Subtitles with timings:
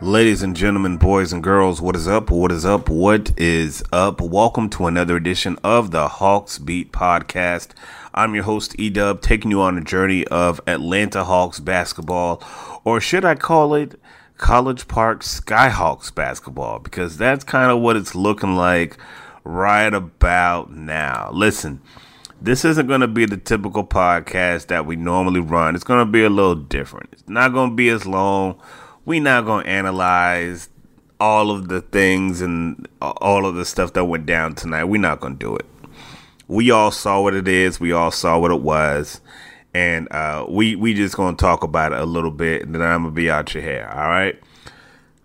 [0.00, 2.30] Ladies and gentlemen, boys and girls, what is up?
[2.30, 2.88] What is up?
[2.88, 4.22] What is up?
[4.22, 7.72] Welcome to another edition of the Hawks Beat Podcast.
[8.14, 12.42] I'm your host, Edub, taking you on a journey of Atlanta Hawks basketball,
[12.84, 14.00] or should I call it
[14.38, 16.78] College Park Skyhawks basketball?
[16.78, 18.96] Because that's kind of what it's looking like
[19.48, 21.30] right about now.
[21.32, 21.80] Listen,
[22.40, 25.74] this isn't going to be the typical podcast that we normally run.
[25.74, 27.08] It's going to be a little different.
[27.12, 28.60] It's not going to be as long.
[29.06, 30.68] We're not going to analyze
[31.18, 34.84] all of the things and all of the stuff that went down tonight.
[34.84, 35.66] We're not going to do it.
[36.46, 37.80] We all saw what it is.
[37.80, 39.20] We all saw what it was.
[39.72, 42.82] And uh, we we just going to talk about it a little bit, and then
[42.82, 43.90] I'm going to be out your hair.
[43.90, 44.38] All right?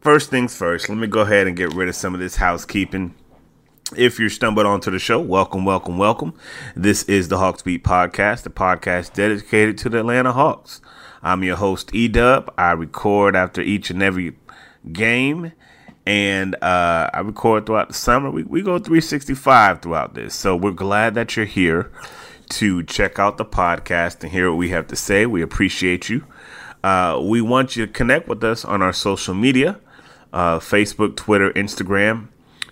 [0.00, 3.14] First things first, let me go ahead and get rid of some of this housekeeping.
[3.96, 6.34] If you're stumbled onto the show, welcome, welcome, welcome.
[6.76, 10.80] This is the Hawks Beat Podcast, the podcast dedicated to the Atlanta Hawks.
[11.24, 12.48] I'm your host, Edub.
[12.56, 14.36] I record after each and every
[14.92, 15.52] game,
[16.06, 18.30] and uh, I record throughout the summer.
[18.30, 20.34] We, we go 365 throughout this.
[20.36, 21.90] So we're glad that you're here
[22.50, 25.26] to check out the podcast and hear what we have to say.
[25.26, 26.24] We appreciate you.
[26.84, 29.80] Uh, we want you to connect with us on our social media
[30.32, 32.28] uh, Facebook, Twitter, Instagram.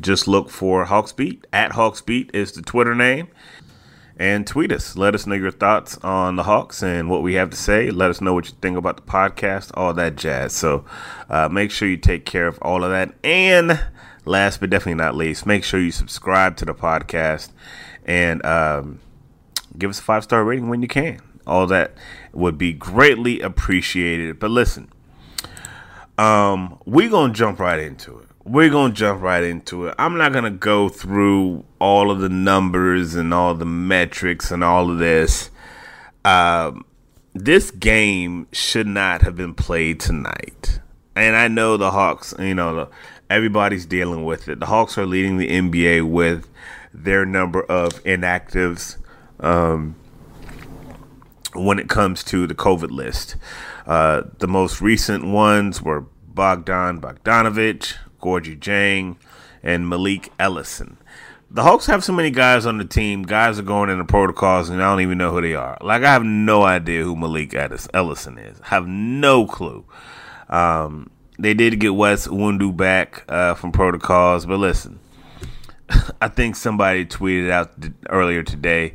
[0.00, 1.44] Just look for Hawksbeat.
[1.52, 3.28] At Hawksbeat is the Twitter name.
[4.16, 4.96] And tweet us.
[4.96, 7.90] Let us know your thoughts on the Hawks and what we have to say.
[7.90, 10.52] Let us know what you think about the podcast, all that jazz.
[10.52, 10.84] So
[11.28, 13.14] uh, make sure you take care of all of that.
[13.24, 13.82] And
[14.24, 17.50] last but definitely not least, make sure you subscribe to the podcast
[18.04, 19.00] and um,
[19.78, 21.20] give us a five star rating when you can.
[21.46, 21.94] All that
[22.32, 24.38] would be greatly appreciated.
[24.38, 24.92] But listen,
[26.18, 29.94] um, we're going to jump right into it we're gonna jump right into it.
[29.98, 34.90] I'm not gonna go through all of the numbers and all the metrics and all
[34.90, 35.50] of this.
[36.24, 36.84] Um,
[37.34, 40.80] this game should not have been played tonight,
[41.14, 42.34] and I know the Hawks.
[42.38, 42.88] You know,
[43.30, 44.60] everybody's dealing with it.
[44.60, 46.48] The Hawks are leading the NBA with
[46.92, 48.96] their number of inactives
[49.40, 49.94] um,
[51.54, 53.36] when it comes to the COVID list.
[53.86, 59.16] Uh, the most recent ones were Bogdan Bogdanovich, Gorgui Dieng,
[59.62, 60.96] and Malik Ellison.
[61.50, 63.24] The Hawks have so many guys on the team.
[63.24, 65.76] Guys are going into protocols, and I don't even know who they are.
[65.82, 68.58] Like I have no idea who Malik Ellison is.
[68.62, 69.84] I have no clue.
[70.48, 74.98] Um, they did get Wes Iwundu back uh, from protocols, but listen,
[76.22, 77.72] I think somebody tweeted out
[78.08, 78.94] earlier today.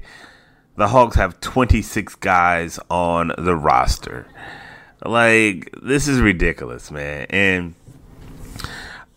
[0.77, 4.27] The Hawks have 26 guys on the roster.
[5.05, 7.75] Like this is ridiculous, man, and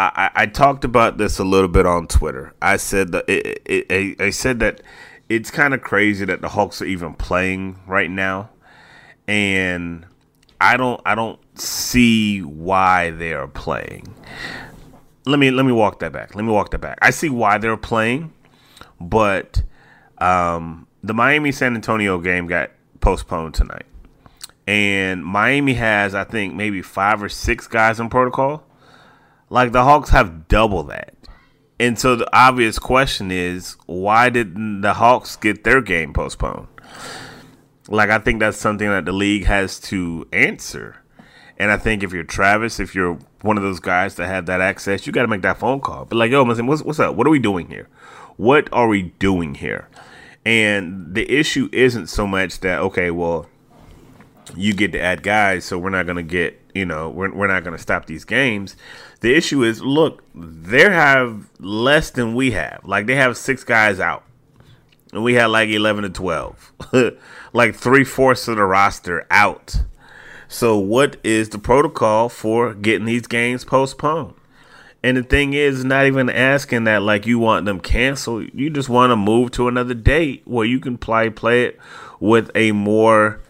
[0.00, 2.54] I, I talked about this a little bit on Twitter.
[2.62, 4.82] I said that it, it, I said that
[5.28, 8.50] it's kind of crazy that the Hawks are even playing right now,
[9.28, 10.06] and
[10.60, 14.14] I don't I don't see why they are playing.
[15.26, 16.34] Let me let me walk that back.
[16.34, 16.98] Let me walk that back.
[17.02, 18.32] I see why they're playing,
[19.00, 19.62] but
[20.18, 22.70] um, the Miami San Antonio game got
[23.00, 23.86] postponed tonight.
[24.66, 28.64] And Miami has, I think, maybe five or six guys in protocol.
[29.50, 31.14] Like the Hawks have double that.
[31.78, 36.68] And so the obvious question is why didn't the Hawks get their game postponed?
[37.88, 40.96] Like I think that's something that the league has to answer.
[41.58, 44.60] And I think if you're Travis, if you're one of those guys that have that
[44.60, 46.04] access, you got to make that phone call.
[46.04, 47.16] But like, yo, listen, what's, what's up?
[47.16, 47.88] What are we doing here?
[48.36, 49.88] What are we doing here?
[50.44, 53.46] And the issue isn't so much that okay, well,
[54.56, 57.64] you get to add guys, so we're not to get, you know, we're, we're not
[57.64, 58.76] going to stop these games.
[59.20, 62.80] The issue is, look, they have less than we have.
[62.84, 64.24] Like they have six guys out,
[65.12, 66.72] and we had like eleven to twelve,
[67.52, 69.82] like three fourths of the roster out.
[70.48, 74.34] So, what is the protocol for getting these games postponed?
[75.02, 78.48] And the thing is, not even asking that like you want them canceled.
[78.52, 81.78] You just want to move to another date where you can play play it
[82.18, 83.40] with a more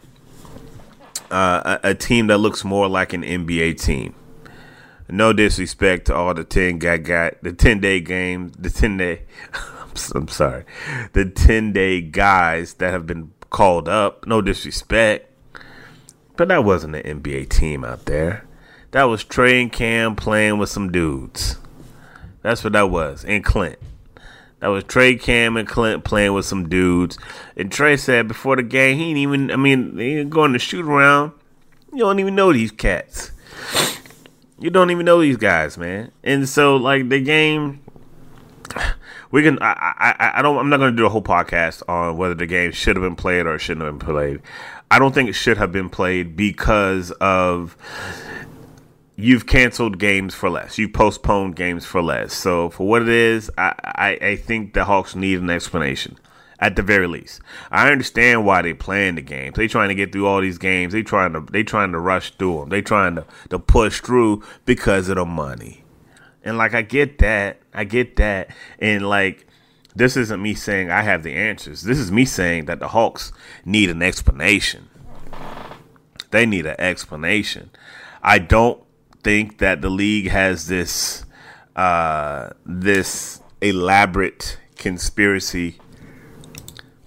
[1.30, 4.14] uh, a, a team that looks more like an NBA team.
[5.08, 9.22] No disrespect to all the ten guy got the ten day games, the ten day.
[10.14, 10.64] I'm sorry,
[11.14, 14.26] the ten day guys that have been called up.
[14.26, 15.28] No disrespect,
[16.36, 18.46] but that wasn't an NBA team out there.
[18.92, 21.58] That was Trae and Cam playing with some dudes.
[22.42, 23.24] That's what that was.
[23.24, 23.78] And Clint.
[24.60, 27.18] That was Trae, Cam, and Clint playing with some dudes.
[27.56, 30.58] And Trae said before the game, he ain't even, I mean, he ain't going to
[30.58, 31.32] shoot around.
[31.92, 33.32] You don't even know these cats.
[34.58, 36.12] You don't even know these guys, man.
[36.22, 37.80] And so, like, the game,
[39.30, 42.18] we can, I, I, I don't, I'm not going to do a whole podcast on
[42.18, 44.42] whether the game should have been played or shouldn't have been played.
[44.90, 47.76] I don't think it should have been played because of
[49.22, 50.78] you've canceled games for less.
[50.78, 52.32] You've postponed games for less.
[52.32, 56.18] So for what it is, I, I, I think the Hawks need an explanation.
[56.62, 57.40] At the very least,
[57.70, 59.56] I understand why they playing the games.
[59.56, 60.92] They trying to get through all these games.
[60.92, 62.68] They trying to they trying to rush through them.
[62.68, 65.84] They trying to, to push through because of the money.
[66.44, 68.50] And like I get that, I get that.
[68.78, 69.46] And like
[69.94, 71.82] this isn't me saying I have the answers.
[71.82, 73.32] This is me saying that the Hawks
[73.64, 74.90] need an explanation.
[76.30, 77.70] They need an explanation.
[78.22, 78.82] I don't
[79.22, 81.24] think that the league has this
[81.76, 85.78] uh, this elaborate conspiracy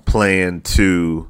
[0.06, 1.30] plan to.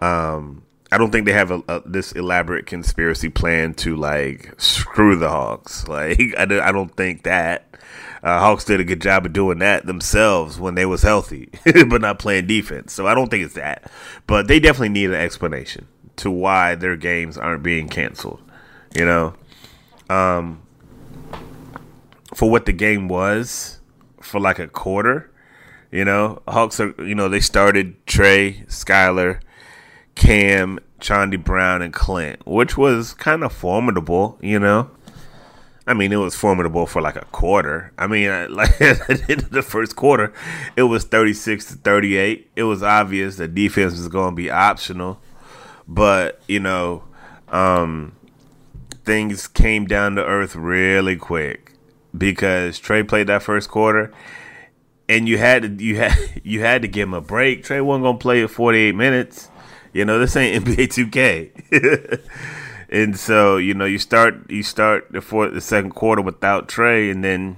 [0.00, 5.16] Um, I don't think they have a, a, this elaborate conspiracy plan to like screw
[5.16, 5.86] the Hawks.
[5.92, 7.66] Like I, do, I don't think that.
[8.22, 12.00] Uh, Hawks did a good job of doing that themselves when they was healthy, but
[12.00, 12.92] not playing defense.
[12.92, 13.90] So I don't think it's that.
[14.28, 18.40] But they definitely need an explanation to why their games aren't being canceled.
[18.94, 19.34] You know,
[20.12, 20.62] um,
[22.34, 23.80] for what the game was
[24.20, 25.30] for like a quarter.
[25.90, 29.40] You know, Hawks are you know they started Trae, Skylar,
[30.14, 34.38] Cam, Chaundee Brown, and Clint, which was kind of formidable.
[34.40, 34.90] You know,
[35.86, 37.92] I mean it was formidable for like a quarter.
[37.98, 40.32] I mean, like at the first quarter,
[40.76, 42.50] it was thirty six to thirty eight.
[42.56, 45.20] It was obvious that defense was going to be optional,
[45.86, 47.04] but you know.
[47.48, 48.16] Um,
[49.04, 51.72] things came down to earth really quick
[52.16, 54.12] because Trae played that first quarter,
[55.08, 57.64] and you had to you had you had to give him a break.
[57.64, 59.50] Trae wasn't gonna play at 48 minutes.
[59.92, 62.20] You know this ain't NBA 2K.
[62.88, 67.10] and so you know you start you start the fourth the second quarter without Trae,
[67.10, 67.56] and then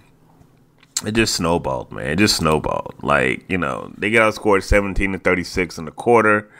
[1.04, 2.06] it just snowballed, man.
[2.06, 2.94] It just snowballed.
[3.02, 6.50] Like you know they get outscored 17 to 36 in the quarter.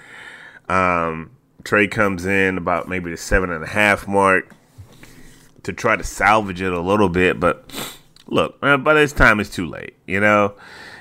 [0.69, 1.31] Um,
[1.63, 4.55] Trae comes in about maybe the seven and a half mark
[5.65, 7.41] to try to salvage it a little bit.
[7.41, 7.65] But
[8.27, 9.97] look, by this time it's too late.
[10.07, 10.55] You know,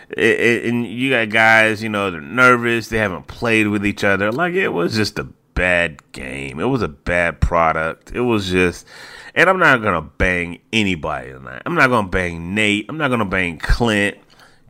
[0.10, 2.90] it, it, and you got guys, you know, they're nervous.
[2.90, 4.32] They haven't played with each other.
[4.32, 6.60] Like it was just a bad game.
[6.60, 8.12] It was a bad product.
[8.14, 8.88] It was just.
[9.36, 11.64] And I'm not gonna bang anybody tonight.
[11.66, 12.86] I'm not gonna bang Nate.
[12.88, 14.18] I'm not gonna bang Clint.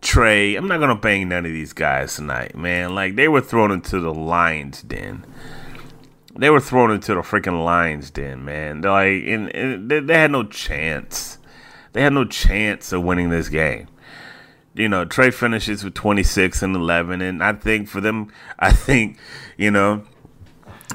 [0.02, 2.94] Trae, I'm not gonna bang none of these guys tonight, man.
[2.94, 5.26] Like they were thrown into the lion's den
[6.36, 8.82] they were thrown into the freaking lions den, man.
[8.82, 11.38] They're like, and, and they, they, had no chance.
[11.94, 13.88] They had no chance of winning this game.
[14.74, 19.18] You know, Trae finishes with 26 and 11, and I think for them, I think,
[19.58, 20.04] you know,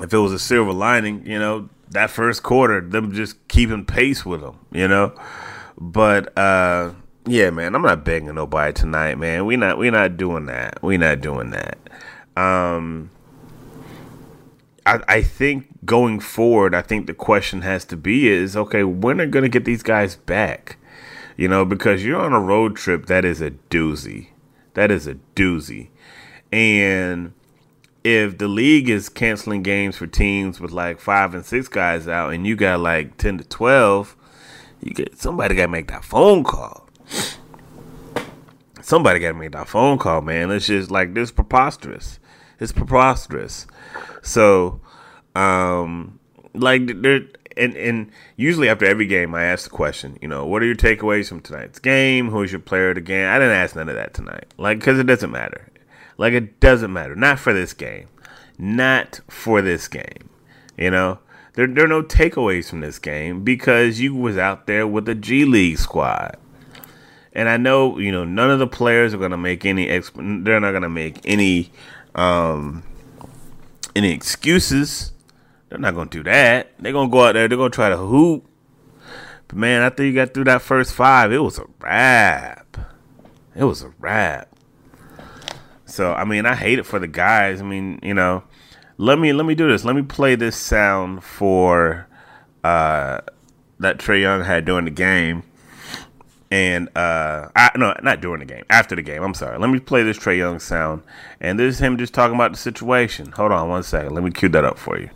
[0.01, 4.25] if it was a silver lining, you know, that first quarter, them just keeping pace
[4.27, 5.15] with them, you know.
[5.81, 6.93] But uh,
[7.27, 9.47] yeah, man, I'm not begging nobody tonight, man.
[9.47, 10.83] We not we not doing that.
[10.83, 11.79] We not doing that.
[12.37, 13.11] Um,
[14.89, 19.21] I, I think going forward, I think the question has to be is okay, when
[19.21, 20.79] are going to get these guys back?
[21.37, 24.29] You know, because you're on a road trip that is a doozy.
[24.73, 25.89] That is a doozy.
[26.51, 27.35] And
[28.03, 32.33] if the league is canceling games for teams with like five and six guys out
[32.33, 34.17] and you got like 10 to 12,
[34.81, 36.89] you get somebody got to make that phone call.
[38.81, 40.51] Somebody got to make that phone call, man.
[40.51, 42.19] It's just like this preposterous.
[42.61, 43.67] It's preposterous.
[44.23, 44.81] So,
[45.35, 46.19] um,
[46.55, 47.23] like there,
[47.57, 50.75] and and usually after every game, I ask the question, you know, what are your
[50.75, 52.31] takeaways from tonight's game?
[52.31, 53.29] Who's your player of the game?
[53.29, 55.71] I didn't ask none of that tonight, like because it doesn't matter.
[56.17, 57.15] Like it doesn't matter.
[57.15, 58.09] Not for this game.
[58.59, 60.31] Not for this game.
[60.77, 61.21] You know,
[61.55, 65.15] there there are no takeaways from this game because you was out there with the
[65.15, 66.37] G League squad.
[67.33, 70.45] And I know, you know, none of the players are going to make any exp-
[70.45, 71.71] they're not going to make any
[72.15, 72.83] um
[73.95, 75.13] any excuses.
[75.69, 76.73] They're not gonna do that.
[76.79, 77.49] They're gonna go out there.
[77.49, 78.47] They're gonna try to hoop.
[79.49, 82.77] But man, after you got through that first five, it was a wrap.
[83.55, 84.55] It was a wrap.
[85.85, 87.61] So I mean, I hate it for the guys.
[87.61, 88.45] I mean, you know,
[88.97, 89.85] let me let me do this.
[89.85, 92.07] Let me play this sound for
[92.65, 93.21] uh,
[93.79, 95.43] that Trae Young had during the game
[96.51, 99.23] and uh, I, no, not during the game, after the game.
[99.23, 99.59] I'm sorry.
[99.59, 101.03] Let me play this Trae Young sound,
[101.41, 103.33] and this is him just talking about the situation.
[103.33, 104.15] Hold on one second.
[104.15, 105.11] Let me cue that up for you.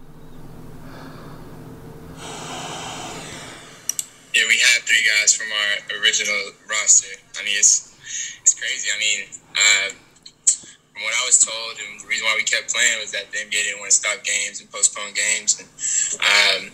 [4.34, 7.16] Yeah, we had three guys from our original roster.
[7.40, 7.96] I mean, it's
[8.42, 8.88] it's crazy.
[8.94, 9.88] I mean, uh,
[10.92, 13.38] from what I was told, and the reason why we kept playing was that the
[13.38, 15.56] NBA didn't want to stop games and postpone games.
[15.60, 15.68] And
[16.20, 16.72] um,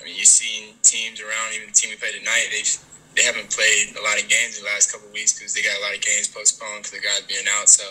[0.00, 2.80] I mean, you've seen teams around, even the team we played tonight, they've
[3.20, 5.76] they haven't played a lot of games in the last couple weeks because they got
[5.76, 7.68] a lot of games postponed because the guys being out.
[7.68, 7.84] So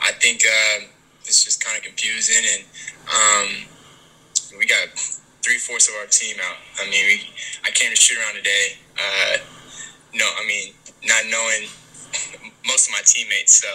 [0.00, 0.88] I think uh,
[1.28, 2.62] it's just kind of confusing, and
[3.04, 3.48] um,
[4.56, 4.88] we got
[5.44, 6.56] three fourths of our team out.
[6.80, 7.20] I mean, we,
[7.68, 8.80] I came to shoot around today.
[8.96, 9.44] Uh,
[10.16, 10.72] no, I mean,
[11.04, 11.68] not knowing
[12.64, 13.60] most of my teammates.
[13.60, 13.68] So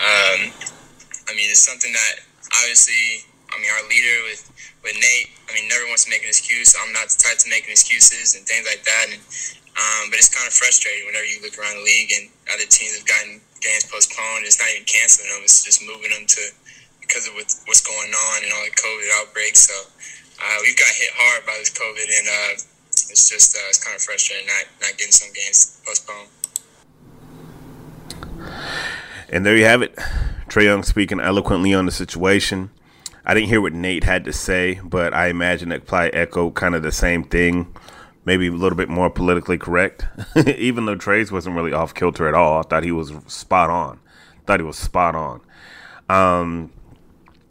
[0.00, 0.56] um,
[1.28, 2.14] I mean, it's something that
[2.64, 3.28] obviously.
[3.50, 4.46] I mean, our leader with
[4.86, 5.28] with Nate.
[5.50, 6.78] I mean, never wants to make an excuse.
[6.78, 9.10] I'm not the type to making excuses and things like that.
[9.10, 9.18] And
[9.80, 13.00] um, but it's kind of frustrating whenever you look around the league and other teams
[13.00, 14.44] have gotten games postponed.
[14.44, 16.42] It's not even canceling them; it's just moving them to
[17.00, 19.64] because of what's going on and all the COVID outbreaks.
[19.64, 19.76] So
[20.36, 22.52] uh, we've got hit hard by this COVID, and uh,
[23.08, 26.28] it's just uh, it's kind of frustrating not not getting some games postponed.
[29.32, 29.96] And there you have it,
[30.48, 32.70] Trae Young speaking eloquently on the situation.
[33.24, 36.74] I didn't hear what Nate had to say, but I imagine it probably echoed kind
[36.74, 37.74] of the same thing
[38.24, 40.06] maybe a little bit more politically correct.
[40.56, 44.00] Even though Trace wasn't really off kilter at all, I thought he was spot on.
[44.46, 45.40] Thought he was spot on.
[46.08, 46.72] Um,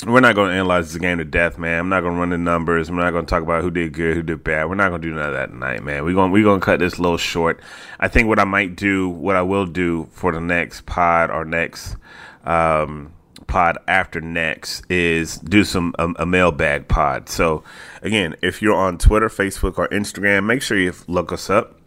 [0.06, 1.80] we're not going to analyze this game to death, man.
[1.80, 2.88] I'm not going to run the numbers.
[2.88, 4.70] I'm not going to talk about who did good, who did bad.
[4.70, 6.06] We're not going to do none of that tonight, man.
[6.06, 7.62] We're going we're going to cut this a little short.
[8.00, 11.44] I think what I might do, what I will do for the next pod or
[11.44, 11.98] next
[12.46, 13.14] um,
[13.50, 17.28] pod after next is do some um, a mailbag pod.
[17.28, 17.64] So
[18.02, 21.78] again, if you're on Twitter, Facebook, or Instagram, make sure you look us up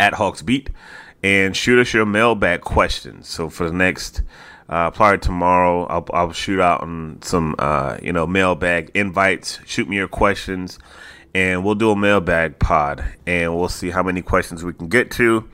[0.00, 0.70] at Hawks Beat
[1.22, 3.28] and shoot us your mailbag questions.
[3.28, 4.22] So for the next
[4.68, 9.60] uh, probably tomorrow, I'll, I'll shoot out on some uh, you know mailbag invites.
[9.66, 10.78] Shoot me your questions,
[11.34, 15.10] and we'll do a mailbag pod, and we'll see how many questions we can get
[15.12, 15.48] to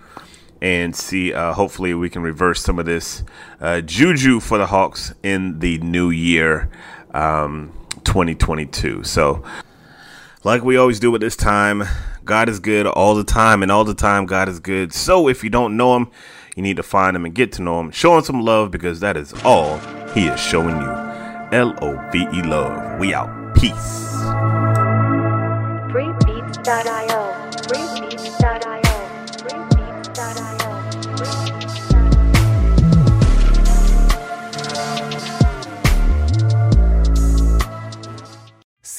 [0.61, 1.33] and see.
[1.33, 3.25] Uh, hopefully, we can reverse some of this
[3.61, 6.71] uh, juju for the Hawks in the new year,
[7.13, 7.73] um,
[8.05, 9.05] 2022.
[9.05, 9.45] So,
[10.45, 11.85] like we always do at this time,
[12.25, 14.93] God is good all the time, and all the time, God is good.
[14.93, 16.11] So, if you don't know Him,
[16.57, 17.91] you need to find Him and get to know Him.
[17.91, 19.79] Show Him some love because that is all
[20.15, 21.07] He is showing you.
[21.53, 22.99] L O V E love.
[22.99, 23.55] We out.
[23.55, 24.76] Peace.